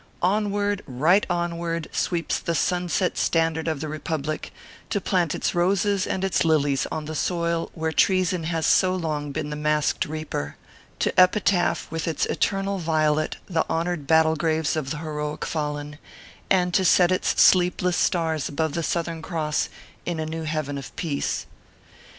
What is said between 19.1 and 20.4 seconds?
Cross in a